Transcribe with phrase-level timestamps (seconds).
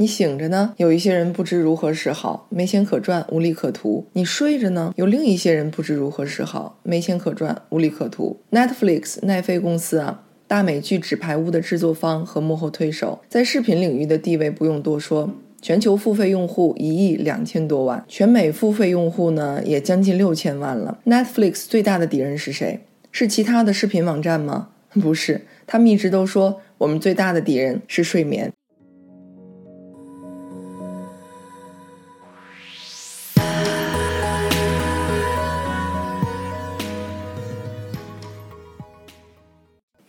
[0.00, 8.38] 你醒着呢，有一些人不知如何是好，没钱可赚，无利可图；你睡着呢，有另一些人不知如何是好，没钱可赚，无利可图。
[8.52, 21.00] Netflix 奈飞公司啊，大美剧《纸牌屋》的制作方和幕后推手，在视频领域的地位不用多说，全球付费用户一亿两千多万，全美付费用户呢也将近六千万了。
[21.06, 22.78] Netflix 最大的敌人是谁？
[23.10, 24.68] 是其他的视频网站吗？
[25.02, 28.52] 不是，他们一直都说我们最大的敌人是睡眠。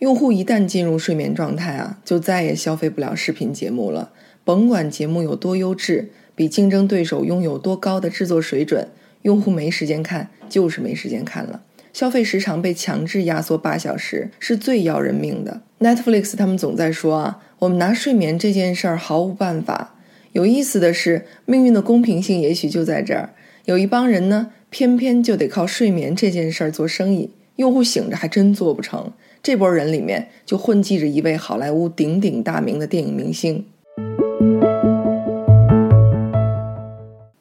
[0.00, 4.10] 用户一旦进入睡眠状态啊，就再也消费不了视频节目了。
[4.44, 8.88] 甭管节目有多优质，比竞争对手拥有多高的制作水准，
[9.22, 11.60] 用户没时间看，就是没时间看了。
[11.92, 15.60] 消费时长被强制压缩八小时，是最要人命的。
[15.80, 19.96] Netflix 他们总在说啊，我们拿睡眠这件事儿毫无办法。
[20.32, 23.34] 有意思的是，命运的公平性也许就在这儿。
[23.66, 29.12] 有一帮人呢，偏偏就得靠睡眠这件事儿做生意，用户醒着还真做不成。
[29.42, 33.64] 这波人里面就混迹着一位好莱坞鼎鼎大名的电影明星。《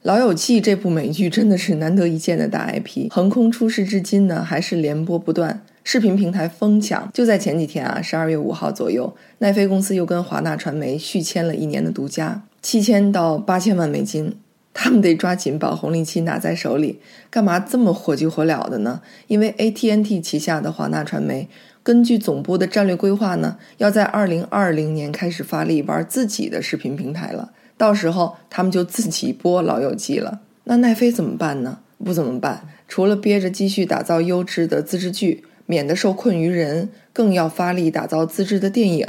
[0.04, 7.12] 老友记》这部美剧真的是难得一见的大 IP，横空出世至今呢，还是连播不断，视频平台疯抢。
[7.14, 14.38] 就在前几天啊，十二月五号左右，奈飞公司又跟华纳传媒续签了一年的独家，七千到八千万美金。
[14.72, 17.00] 他们得抓紧把红利期拿在手里。
[17.30, 19.02] 干嘛这么火急火燎的呢？
[19.28, 21.50] 因为 AT&T 旗下的华纳传媒。
[21.90, 27.52] 根据总部的战略规划呢，要在二零二零年开始发力玩自己的视频平台了。
[27.78, 30.42] 到时候他们就自己播《老友记》了。
[30.66, 31.80] 那奈飞怎么办呢？
[32.06, 39.08] 不怎么办，除了憋着继续打造优质的自制剧，免得受困于人，更要发力打造自制的电影。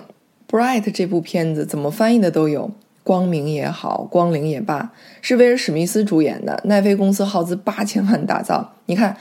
[0.50, 2.70] 《Bright》这部片子怎么翻译的都有，
[3.04, 6.58] 光明也好，光灵也罢，是威尔史密斯主演的。
[6.64, 9.18] 奈飞公司耗资八千万打造，你看。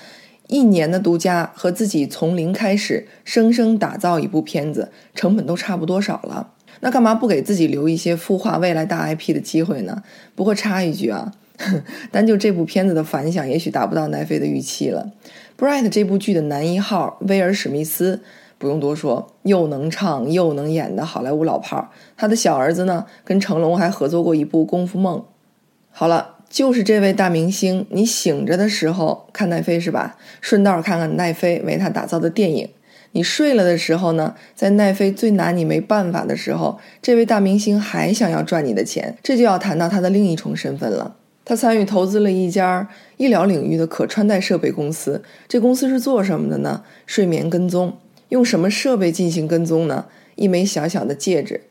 [0.50, 6.54] 一年的独家和自己从零开始生生打造一部片子，成本都差不多少了。
[6.80, 10.02] 那干嘛不给自己留一些孵化未来大 IP 的机会呢？
[10.34, 11.32] 不过插一句啊，
[12.12, 15.12] 单就这部片子的反响，也许达不到奈飞的预期了。
[15.64, 18.24] 《Bright》这部剧的男一号威尔史密斯，
[18.58, 21.90] 不用多说，又能唱又能演的好莱坞老炮儿。
[22.18, 25.20] 他的小儿子呢，跟成龙还合作过一部《功夫梦》。
[25.92, 26.39] 好了。
[26.50, 30.18] 就是这位大明星，你醒着的时候看奈飞是吧？
[30.42, 32.70] 顺道看看奈飞为他打造的电影。
[33.12, 41.16] 你睡了的时候呢，在奈飞最拿你没办法的时候，这位大明星还想要赚你的钱，这就要谈到他的另一重身份了。
[41.46, 46.84] 他参与投资了一家医疗领域的可穿戴设备公司，这公司是做什么的呢？
[47.08, 47.98] 睡眠跟踪。
[48.30, 50.06] 用什么设备进行跟踪呢？
[50.36, 51.62] 一枚小小的戒指。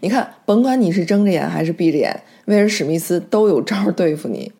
[0.00, 4.52] 你看，甭管你是睁着眼还是闭着眼，威尔史密斯都有招对付你。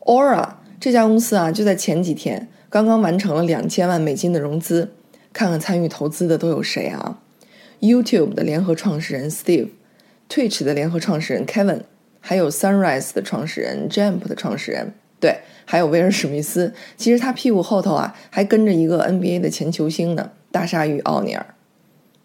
[0.00, 4.92] Aura 这家公司啊，就在前几天刚刚完成了两千万美金的融资。
[5.34, 7.18] 看看参与投资的都有谁啊
[7.80, 11.80] ？YouTube 的联合创始人 Steve，Twitch 的联合创始人 Kevin，
[12.20, 16.74] 还有 Sunrise 的创始人 Jump 的创始人，对，还有威尔史密斯。
[16.98, 21.46] 其实他屁股后头啊，还跟着一个 NBA 的前球星呢，大鲨鱼奥尼尔。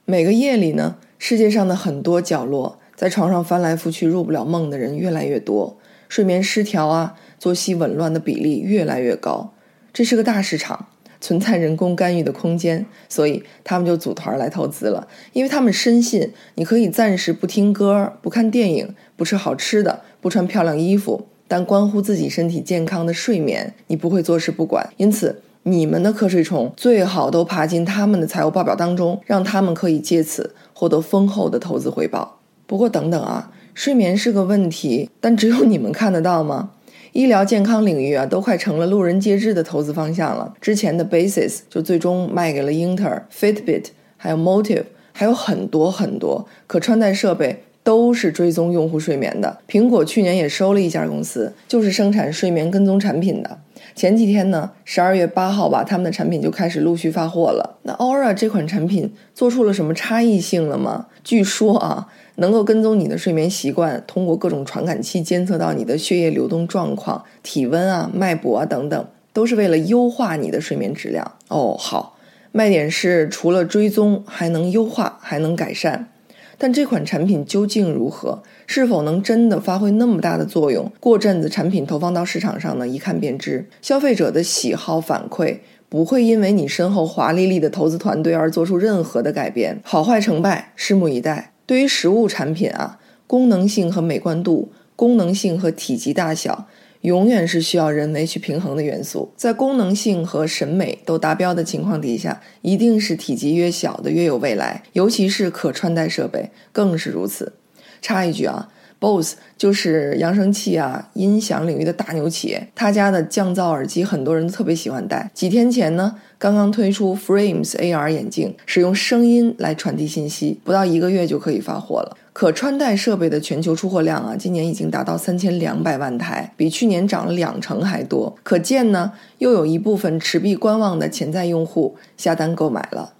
[0.03, 9.53] 每个夜里呢，世界上的很多角落，在床上翻来覆去入不了梦的人越来越多，睡眠失调啊，作息紊乱的比例越来越高。
[9.91, 10.88] 这是个大市场，
[11.19, 15.07] 存在人工干预的空间，所以他们就组团来投资了。
[15.33, 24.88] 因为他们深信，你可以暂时不听歌、不看电影、不吃好吃的、不穿漂亮衣服，但关乎自己身体健康的睡眠，你不会坐视不管。
[24.97, 25.41] 因此。
[25.69, 32.39] 你们的瞌睡虫最好都爬进他们的财务报表当中，让他们可以借此获得丰厚的投资回报。
[32.66, 36.69] 不过等等啊，睡眠是个问题，但只有你们看得到吗？
[37.11, 40.53] 医疗健康领域啊，都快成了路人皆知的投资方向了。
[40.61, 47.63] 之前的 Basis 就最终卖给了英特尔、Fitbit，还有 Motive，还有很多很多可穿戴设备。
[47.83, 49.59] 都是追踪用户睡眠的。
[49.65, 53.57] 苹果去年也收了一家公司，就是生产睡眠跟踪产品的。
[53.97, 57.79] 前几天呢，十二月八号吧，他们的产品就开始陆续发货了。
[57.81, 61.07] 那 Aura 这款产品做出了什么差异性了吗？
[61.23, 71.31] 据说啊，能够跟踪你的睡眠习惯，通过各种传感器监测到你的血液流动状况、体温啊、脉搏啊等等，都是为了优化你的睡眠质量。
[71.47, 72.17] 哦，好，
[72.51, 76.09] 卖点是除了追踪，还能优化，还能改善。
[76.57, 78.42] 但这款产品究竟如何？
[78.65, 80.92] 是否能真的发挥那么大的作用？
[81.00, 83.68] 过阵子产品投放到市场上呢，一看便知。
[83.81, 89.80] 消费者的喜好反馈不会因为你身后华丽丽的投资团队而做出任何的改变。
[89.83, 91.54] 好坏成败，拭目以待。
[91.65, 96.68] 对于实物产品啊，功能性和美观度、功能性和体积大小，
[97.01, 99.31] 永远是需要人为去平衡的元素。
[99.35, 107.53] 在功能性和审美都达标的情况底下，一定是体积越小的越有未来，尤其是可穿戴设备更是如此。
[108.01, 108.69] 插一句啊。
[108.99, 115.29] BOSE 就是扬声器啊、音响领域的大牛企业，他家的降噪耳机很多人特别喜欢戴。
[115.35, 122.17] 几天前呢，刚刚推出 Frames AR 眼镜，使用声音来传递信息，不到一个月就可以发货了。
[122.39, 128.38] 可穿戴设备的全球出货量啊，今年已经达到三千两百万台，比去年涨了两成还多。
[128.44, 133.13] 可见呢，又有一部分持币观望的潜在用户下单购买了。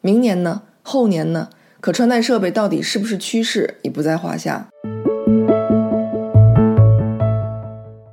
[0.00, 0.62] 明年呢？
[0.84, 1.48] 后年呢？
[1.80, 4.68] 可穿戴设备到底是不是趋势，已不在话下。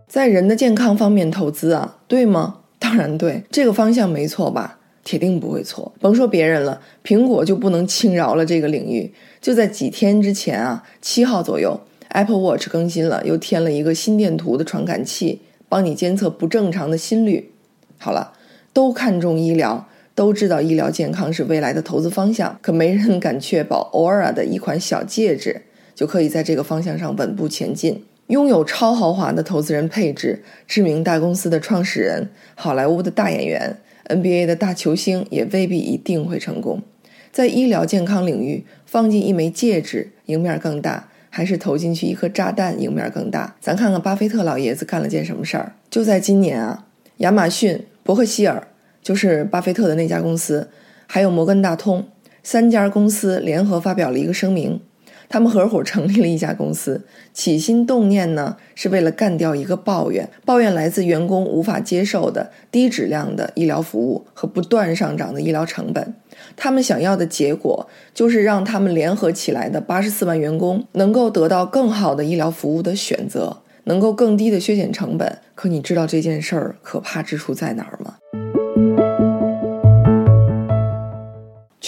[0.07, 2.61] 在人的健康方面投资啊，对吗？
[2.79, 4.79] 当然对，这个方向没错吧？
[5.03, 5.91] 铁定不会错。
[5.99, 9.13] 甭说别人了，苹果就不能轻饶了这个领域。
[9.39, 17.51] 就在几天之前啊，七号左右，Apple Watch 更新了，又添了一个心电图的传感器，帮你监测不正常的心率。
[17.97, 18.33] 好了，
[18.73, 19.87] 都看重医疗。
[20.13, 25.61] 都知道医疗健康是未来的投资方向，可没人敢确保 Aura 的一款小戒指
[25.95, 28.03] 就可以在这个方向上稳步前进。
[28.27, 33.77] 拥有超豪华的投资人配置，知名大公司的创始人，好莱坞的大演员
[34.07, 36.81] ，NBA 的大球星，也未必一定会成功。
[37.31, 43.55] 在医疗健康领域，放进一枚戒指，赢面更大，还是投进去一颗炸弹，赢面更大？
[43.59, 45.75] 咱看看巴菲特老爷子干了件什么事儿？
[45.89, 46.87] 就在今年啊，
[47.17, 48.67] 亚马逊、伯克希尔。
[49.03, 50.69] 就是巴菲特的那家公司，
[51.07, 52.05] 还有摩根大通
[52.43, 54.79] 三家公司联合发表了一个声明，
[55.31, 66.13] 他们合伙成立了一家公司，起心动念呢是为了干掉一个抱怨，抱怨来自员工无法接受的低质量的医疗服务和不断上涨的医疗成本。
[66.57, 75.37] 他们想要的结果就是让他们联合起来的八十四万员工能够得到更好的医疗服务的选择，能够更低的削减成本。
[75.55, 78.40] 可你知道这件事儿可怕之处在哪儿吗？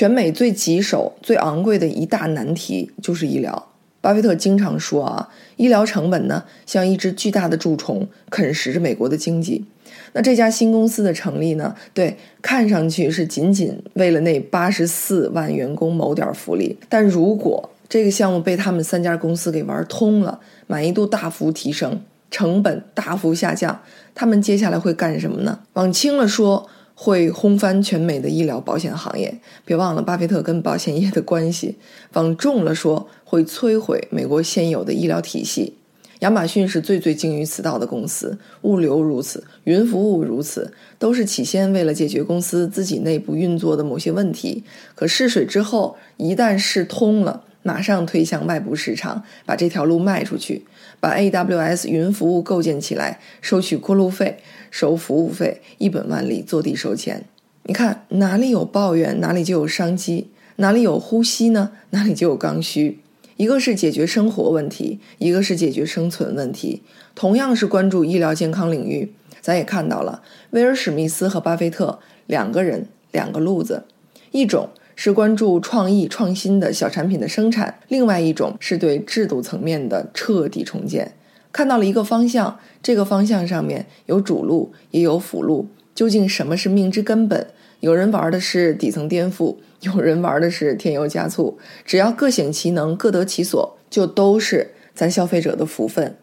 [0.04, 3.70] 全美最棘手、最昂贵的一大难题就是医疗。
[4.02, 9.64] 巴菲特经常说啊，医疗成本呢像一只巨大的蛀虫，啃食着美国的经济。
[10.12, 16.78] 那这家新公司的成立呢，对，看上去是仅仅为了那八十四万员工谋点福利。
[16.90, 23.80] 但如果这个项目被他们三家公司给玩通了，满意度大幅提升，成本大幅下降，
[24.14, 25.60] 他们接下来会干什么呢？
[25.72, 26.68] 往轻了说。
[26.95, 31.78] 会轰翻全美的医疗保险行业，别忘了巴菲特跟保险业的关系。
[32.13, 35.74] 往重了说，会摧毁美国现有的医疗体系。
[36.19, 44.63] 亚马逊是最最精于此道的公司，物流如此，云服务如此，都是起先为了解决公司自己内部运作的某些问题。
[44.96, 47.44] 可试水之后，一旦试通了。
[47.66, 50.66] 马上推向外部市场，把这条路卖出去，
[51.00, 54.38] 把 AWS 云服务构建起来，收取过路费，
[54.74, 57.25] 收服务费，一本万利，坐地收钱。
[57.66, 62.98] 你看哪里有抱怨，哪里就有商机；哪里有呼吸呢，哪里就有刚需。
[63.38, 66.81] 一个是解决生活问题，一个是解决生存问题。
[67.14, 73.84] 同样是关注医疗健康领域，咱也看到了威尔史密斯和巴菲特两个人两个路子，
[74.31, 74.70] 一种。
[74.96, 81.13] 是关注创意创新的小产品的生产，另外一种是对制度层面的彻底重建。
[81.53, 85.67] 看到了一个方向，这个方向上面有主路也有辅路。
[85.93, 87.48] 究竟什么是命之根本？
[87.81, 91.60] 有人玩的是底层颠覆，有人玩的是添油加醋。
[91.86, 96.17] 只要各显其能，各得其所，就都是咱消费者的福分。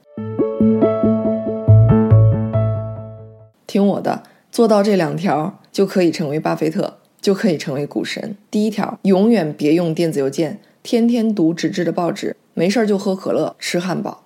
[3.68, 6.96] 听我的，做到这两条就可以成为巴菲特。
[7.20, 8.34] 就可以成为股神。
[8.50, 14.24] 第一条，永远别用电子邮件，天天读纸质的报纸，没事儿就喝可乐、吃汉堡。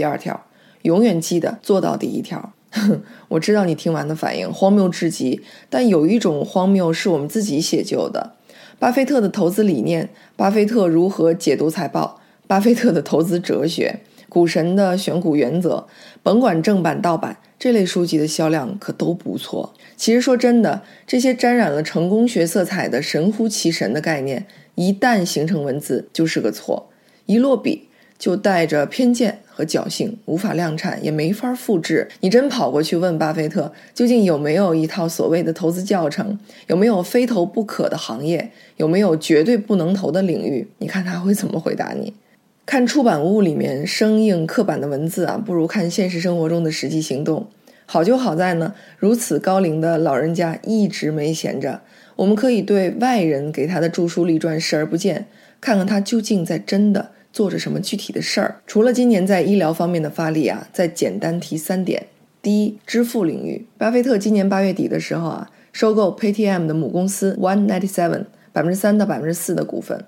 [0.00, 0.46] 第二条，
[0.80, 2.54] 永远记得做到第一条。
[3.28, 8.32] 我知道你听完的反应荒谬至极，但有一种荒谬是我们自己写就的。
[8.78, 15.86] 巴菲特的投资理念，巴菲特如何解读财报，巴菲特的投资哲学，股神的选股原则，
[16.22, 17.36] 甭管正版盗版。
[17.58, 19.74] 这类书籍的销量可都不错。
[19.98, 26.88] 其实说真的，这些沾染了成功学色彩的神乎其神的概念，一旦形成文字，就是个错。
[27.26, 27.88] 一落笔
[28.18, 32.08] 就带着偏见和侥幸，无法量产，也没法复制。
[32.20, 36.38] 你真跑过去问巴菲特，究竟有没有一套所谓的投资教程？
[36.68, 38.50] 有没有非投不可的行业？
[38.78, 40.66] 有没有绝对不能投的领域？
[40.78, 42.14] 你看他会怎么回答你？
[42.64, 47.46] 看出版物里面生硬刻板的文字啊，不如看现实生活中的实际行动。
[47.84, 51.82] 好就好在呢，如此高龄的老人家一直没闲着。
[52.16, 55.26] 我们可以对外人给他的著书立传视而不见，
[55.60, 58.60] 看看他究竟在真的做着什么具体的事儿。
[58.66, 62.06] 除了今年在医疗方面的发力啊，再简单提三点：
[62.42, 70.04] 第一，支付领域，巴菲特今年八月底的时候啊，收购 Paytm 的母公司 One Ninety Seven 百分之三到百分之四的股份。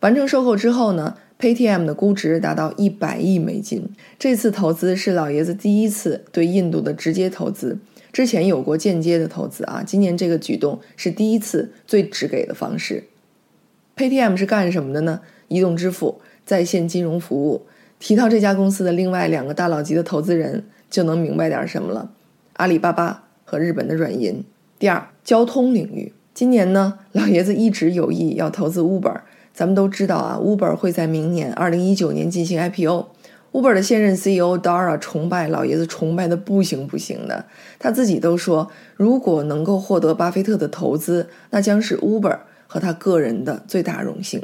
[0.00, 3.88] 完成收购之后呢，Paytm 的估值达到一百亿美金。
[4.18, 7.78] 这次投资是老爷子第一次对印度的直接投资。
[8.12, 13.04] 之前有过间接的投资啊，今年这个举动是第一次最直给的方式。
[13.96, 15.20] Paytm 是干什么的呢？
[15.48, 17.66] 移动支付、在线金融服务。
[17.98, 22.10] 提到这家公司的另外两个大佬级的投资人，就能明白点什么了：
[22.54, 24.44] 阿里巴巴和日本的软银。
[24.78, 29.20] 第二，交通领域，今年呢，老爷子一直有意要投资 Uber。
[29.54, 33.06] 咱们都知道啊，Uber 会在明年二零一九年进行 IPO。
[33.52, 37.44] Uber 的现任 CEO Dara 崇拜老爷子，崇拜的不行不行的。
[37.78, 44.42] 他自己都说，如果能够获得巴菲特的投资，那将是 Uber 和他个人的最大荣幸。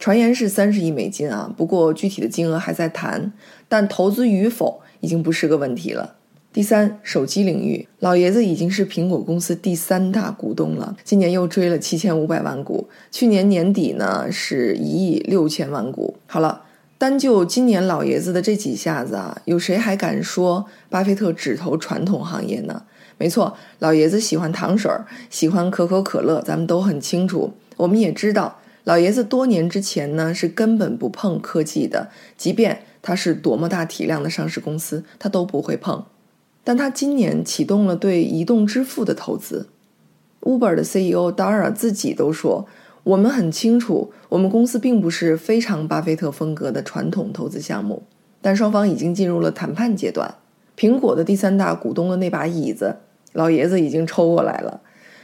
[0.00, 3.32] 传言是三十亿美金啊，不过具体的金额还在谈。
[3.68, 6.16] 但投资与否已经不是个问题了。
[6.52, 16.16] 第三，手机领域，老爷子已经是苹果公司第三大股东了，今年又追了七千五百万股，去年年底呢是一亿六千万股。
[16.26, 16.62] 好了。
[16.98, 22.82] 单就今年老爷子的这几下子啊，有谁还敢说巴菲特只投传统行业呢？
[23.16, 27.54] 没错，老爷子喜欢糖水儿，喜欢可口可乐，咱们都很清楚。
[27.78, 36.04] 我们也知道，老爷子多年之前呢是根本不碰科技的，即便他是多么大体量的上市公司，他都不会碰。
[36.64, 39.68] 但他今年启动了对移动支付的投资
[40.42, 42.66] ，Uber 的 CEO Dara 自己都说。
[43.02, 48.02] 我们很清楚，我们公司并不是非常巴菲特风格的传统投资项目，
[48.42, 50.34] 但双方已经进入了谈判阶段。
[50.76, 52.96] 苹果的第三大股东的那把椅子，
[53.32, 54.82] 老爷子已经抽过来了。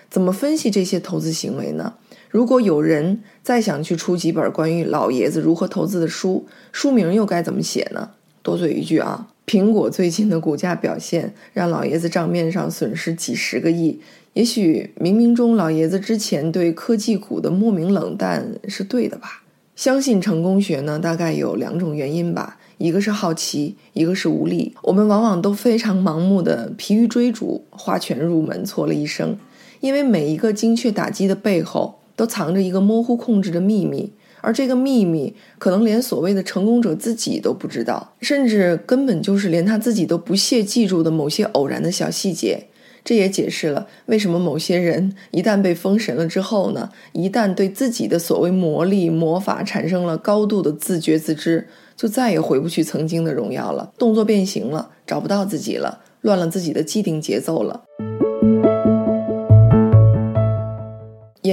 [0.09, 1.93] 怎么分析这些投资行为呢？
[2.37, 8.11] 如果有人再想去出几本关于老爷子如何投资的书，书名又该怎么写呢？
[8.43, 13.99] 多嘴一句啊，苹果最近的股价表现让老爷子账面上损失几十个亿。
[14.35, 19.43] 也许冥冥中老爷子之前对科技股的莫名冷淡是对的吧？
[19.75, 24.75] 相信成功学呢，大概有两种原因吧，一个是好奇，一个是无力。
[24.83, 29.38] 我们往往都非常盲目的疲于追逐，花拳入门，错了一生。
[29.81, 42.66] 因为每一个精确打击的背后，都藏着一个模糊控制的秘密，而这个秘密可能连所谓的成功者自己都不知道，甚至根本就是连他自己都不屑记住的某些偶然的小细节。
[43.04, 57.85] 这也解释了为什么某些人一旦被封神了之后呢，一旦对自己的所谓魔力魔法产生了高度的自觉自知，就再也回不去曾经的荣耀了，动作变形了，找不到自己了，乱了自己的既定节奏了。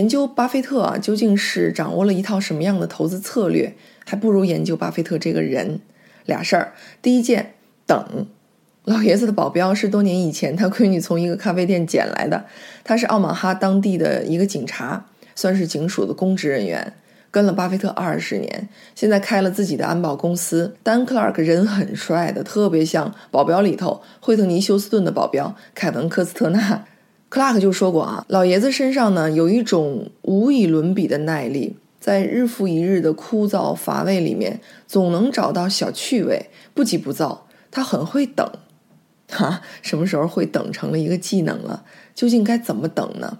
[0.03, 5.79] 研究巴菲特啊，究竟是掌握了一套什么样的投资策略，还不如研究巴菲特这个人。
[6.25, 7.53] 俩事儿，第一件，
[7.85, 8.27] 等。
[8.83, 12.43] 老爷子的保镖是多年以前他闺女从一个咖啡店捡来的，
[12.83, 15.05] 他是奥马哈当地的一个警察，
[15.35, 16.91] 算是警署的公职人员，
[17.31, 20.75] 跟了巴菲特二十年，现在开了自己的安保公司。
[20.83, 26.83] 丹克拉克人很帅的，特别像保镖里头惠特尼休斯顿的保镖凯文科斯特纳。
[27.33, 38.47] Clark 就说过啊，老爷子身上呢有一种无以伦比的耐力，在日复一日的枯燥乏味里面，总能找到小趣味，不急不躁，他很会等。
[39.31, 41.83] 哈，什么时候会等成了一个技能了？
[42.13, 43.39] 究竟该怎么等呢？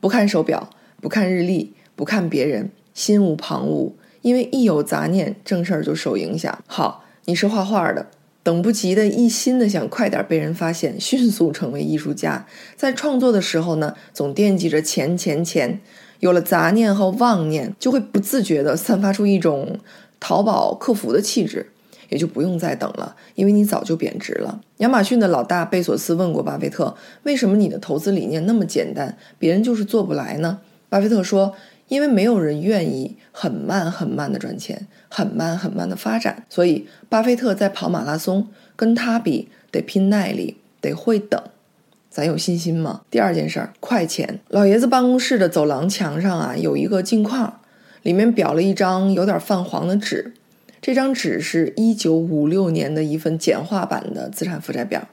[0.00, 0.68] 不看手表，
[1.00, 6.62] 不看日历，不看别人，心无旁骛，因为一有杂念，正事儿就受影响。
[6.66, 8.10] 好，你是画画的，
[8.42, 12.46] 等不及的一心的想快点被人发现，迅速成为艺术家。
[12.76, 15.80] 在创作的时候呢，总惦记着钱钱钱。
[16.20, 19.78] 有了杂念和妄念，就会不自觉地散发出一种
[20.18, 21.70] 淘宝客服的气质。
[22.10, 24.60] 也就不用再等了，因为你早就贬值了。
[24.78, 30.58] 亚马逊的老大贝索斯问过巴菲特：“为什么你的投资理念那么简单，别人就是做不来呢？”
[30.90, 31.54] 巴菲特说
[31.90, 36.44] ：“因为没有人愿意很慢很慢的赚钱，很慢很慢的发展。
[36.48, 41.42] 所以，巴菲特在跑马拉松，跟他比得拼耐力，得会等。
[42.08, 44.38] 咱有信心吗？”第二件事儿，快钱。
[44.48, 47.60] 老爷子办公室的走廊墙上啊，有一个镜框，
[48.02, 50.32] 里面裱了一张有点泛黄的纸。
[50.80, 55.08] 这张纸是一九五六年的一份简化版的资产负债表，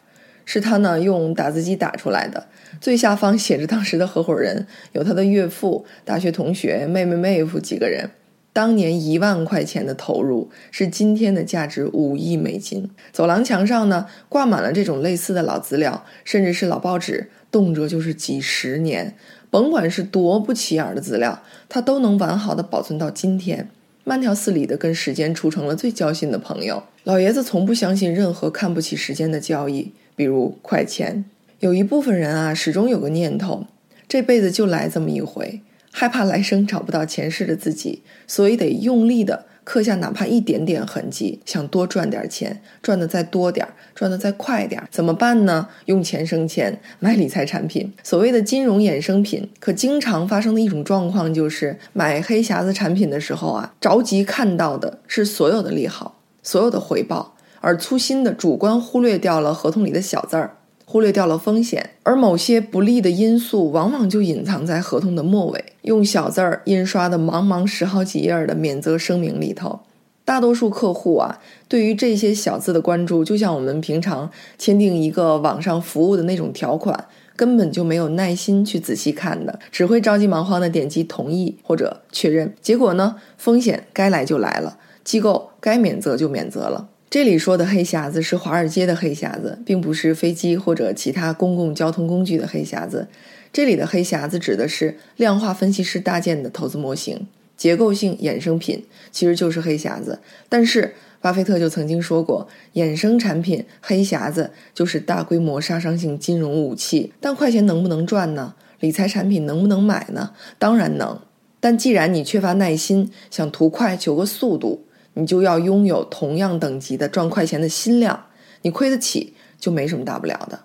[0.48, 2.48] 是他呢用打字机打出来的。
[2.82, 8.10] 最下方写着当时的合伙人，有他的岳父、大学同学、妹妹、妹夫几个人。
[8.54, 12.90] 当年一万块钱的投入是今天的价值五亿美金。
[13.12, 19.14] 走廊墙上呢挂满了这种类似的老资料，甚至是老报纸，动辄就是几十年。
[19.50, 23.70] 甭管是多不起眼的资料，他都能完好的保存到今天。
[24.04, 26.82] 慢条斯理地跟时间处成了最交心的朋友。
[27.04, 31.24] 老爷子从不相信任何看不起时间的交易，比如快钱。
[31.60, 33.68] 有一部分人啊，始终有个念头：
[34.08, 39.46] 这辈子就来这么一回，害怕来生找不到前世的自己，所以得用力的。
[39.64, 45.68] 刻下哪怕一点点痕迹，想多赚点钱，赚的再多点儿，赚的再快点儿，怎么办呢？
[45.88, 49.50] 用钱生钱，买理财产品，所谓的金融衍生品。
[49.60, 57.36] 可经常发生的一种状况就是，买黑匣子产品的时候啊，着急看到的是所有的利好，所有的回报，
[57.68, 60.56] 而粗心的主观忽略掉了合同里的小字儿。
[60.86, 69.82] 忽略掉了风险，而某些不利的因素往往就隐藏在合同的末尾，用小字儿印刷的茫茫十好几页的免责声明里头。
[70.24, 82.54] 大多数客户啊，对于这些小字的关注，就像我们平常签订一个网上服务的那种条款，根本就没有耐心去仔细看的，只会着急忙慌的点击同意或者确认。
[82.62, 86.88] 结果呢，风险该来就来了，机构该免责就免责了。
[87.10, 93.08] 这里说的黑匣子是华尔街的黑匣子，并不是飞机或者其他公共交通工具的黑匣子。
[93.54, 100.20] 这里的黑匣子指的是量化分析师搭建的投资模型、结构性衍生品，其实就是黑匣子。
[100.50, 107.14] 但是巴菲特就曾经说过，衍生产品黑匣子就是大规模杀伤性金融武器。
[107.22, 108.54] 但快钱能不能赚呢？
[108.82, 110.32] 理财产品能不能买呢？
[110.60, 111.22] 当然能。
[111.62, 114.84] 但既然你缺乏耐心，想图快求个速度。
[115.20, 118.26] 你就要拥有同样等级的赚快钱的心量，
[118.62, 120.60] 你亏得起就没什么大不了的。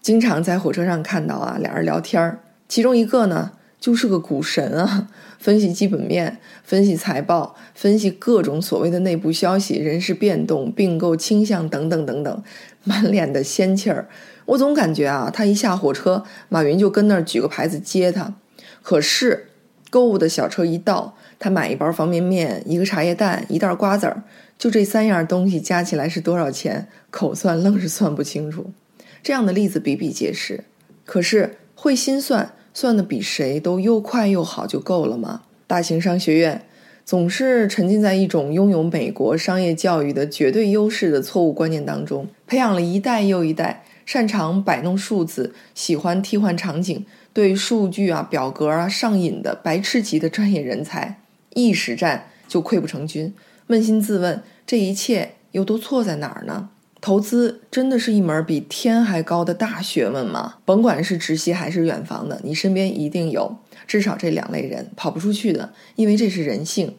[0.00, 12.42] 经常在火车上看到啊，俩人聊天儿，其中一个呢就是个股神啊，分析基本面、分析财报、分析各种所谓的内部消息、人事变动、并购倾向等等等等，
[12.84, 14.08] 满脸的仙气儿。
[14.46, 18.32] 我总感觉啊，他一下火车，马云就跟那儿举个牌子接他。
[18.80, 19.45] 可是。
[19.96, 24.22] 购物的小车一到，他买一包方便面，一个茶叶蛋，一袋瓜子儿，
[24.58, 26.86] 就这三样东西加起来是多少钱？
[27.10, 28.66] 口算愣是算不清楚。
[29.22, 30.64] 这样的例子比比皆是。
[31.06, 35.40] 可是会心算，算的比谁都又快又好就够了吗？
[35.66, 36.60] 大型商学院
[37.06, 47.06] 总是沉浸在一种拥有美国商业教育的绝对优势的错误观念当中，培养了一代又一代擅长摆弄数字、喜欢替换场景。
[47.36, 51.20] 对数据啊、表格啊上瘾的白痴级的专业人才，
[51.52, 53.34] 一实战就溃不成军。
[53.68, 56.70] 扪心自问，这一切又都错在哪儿呢？
[56.98, 60.54] 投资真的是一门比天还高的大学问吗？
[60.64, 63.54] 甭管是直系还是远房的，你身边一定有
[63.86, 66.94] 至少这两类人，跑不出去的，因为这是人性。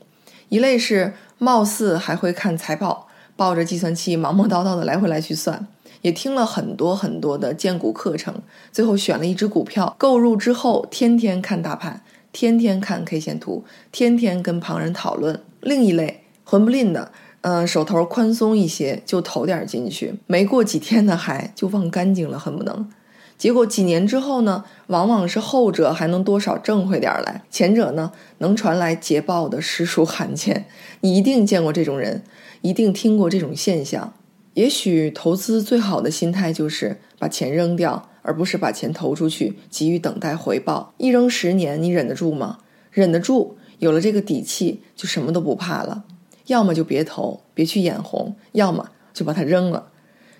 [0.49, 5.65] 一类是貌似还会看财报，抱着计算器忙忙叨叨的来回来去算。
[6.01, 8.35] 也听了很多很多的荐股课程，
[8.71, 15.41] 最后选了一只股票购入之后，天天看大盘，天天看 K 线图，天天跟旁人讨论。
[15.61, 22.89] 另一类混不吝的，嗯，手头宽松一些就投点进去，没过几天呢，还就忘干净了，恨不能。
[23.37, 30.65] 结果几年之后呢，往往是后者还能多少挣回点来，前者呢能传来捷报的实属罕见。
[31.01, 32.23] 你一定见过这种人，
[32.61, 34.13] 一定听过这种现象。
[34.57, 40.95] 也许投资最好的心态就是把钱扔掉，而不是把钱投出去，急于等待回报。
[40.97, 42.57] 一扔十年，你忍得住吗？
[42.89, 46.05] 忍得住，有了这个底气，就什么都不怕了。
[46.47, 49.89] 要么就别投，别去眼红；要么就把它扔了。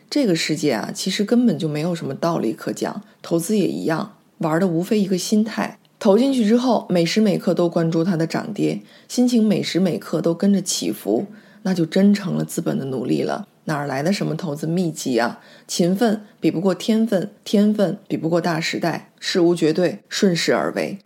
[0.10, 5.78] 这个世界啊，其实根本就没有什么道理可讲，投资也一样，玩的无非一个心态。
[6.00, 11.28] 投进去之后，每时每刻都关注它的涨跌，心情每时每刻都跟着起伏，
[11.62, 13.48] 那就真成了资本的奴隶了。
[13.68, 15.42] 哪来的什么投资秘籍啊？
[15.68, 19.12] 勤奋比不过天分，天分比不过大时代。
[19.20, 21.00] 事无绝对，顺势而为。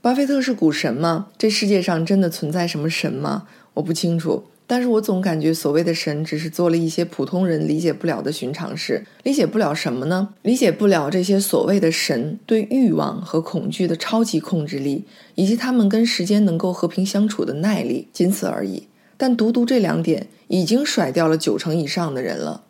[0.00, 1.28] 巴菲特是股神吗？
[1.36, 3.48] 这世界上真的存在什么神吗？
[3.74, 4.44] 我不清楚。
[4.72, 10.30] 但是我总感觉所谓的神只是做了一些普通人理解不了的寻常事，理解不了什么呢？
[10.40, 15.04] 理解不了这些所谓的神对欲望和恐惧的超级控制力，
[15.34, 18.88] 以及他们跟时间能够和平相处的耐力，仅此而已。
[19.18, 22.62] 但独独这两点已经甩掉了九成以上的人了。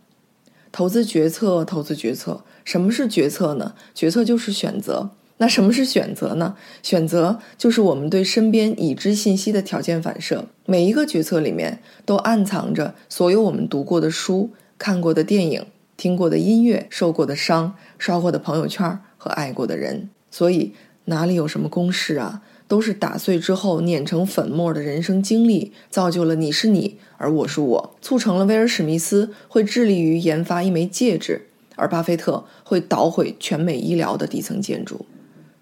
[0.72, 3.76] 投资决策，投资决策，什么是决策呢？
[3.94, 5.10] 决策就是选择。
[5.42, 6.54] 那什么是选择呢？
[6.84, 10.46] 选择就是我们对身边已知信息的条件反射。
[10.66, 20.08] 每一个决策里面都暗藏着所有我们读过的书、看过的电影、听过的音乐、受过的伤、刷过的朋友圈和爱过的人。
[20.30, 20.74] 所以
[21.06, 22.42] 哪里有什么公式啊？
[22.68, 35.04] 都是打碎之后碾成粉末的人生经历，造就了你是你，而我是我，促成了威尔史密斯会致力于研发一枚戒指，而巴菲特会捣毁全美医疗的底层建筑。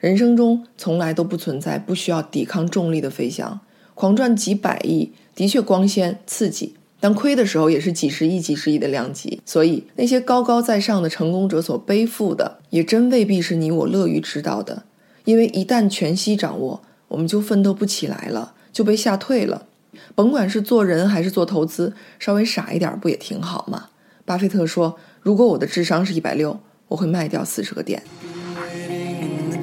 [0.00, 3.60] 人生中从来都不存在不需要抵抗重力的飞翔，
[3.94, 9.42] 狂赚几百亿的确光鲜刺激，但亏的时候也是几十亿、几十亿的量级。
[9.44, 14.84] 所以那些高高在上的成功者所背负的，也真未必是你我乐于知道的。
[15.26, 19.66] 因为一旦全息掌握，我们就奋斗不起来了，就被吓退了。
[20.14, 23.88] 甭管是做人还是做投资，稍微傻一点不也挺好吗？
[24.24, 26.58] 巴菲特说：“如果我的智商是一百六，
[26.88, 28.02] 我会卖掉四十个点。”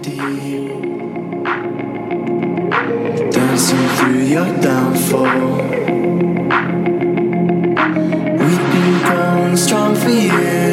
[0.07, 0.17] deep.
[3.31, 5.23] Dancing through your downfall.
[8.39, 10.66] We've been growing strong for years.